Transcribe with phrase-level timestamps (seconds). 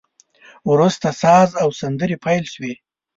[0.71, 2.73] وروسته ساز او سندري پیل شوې.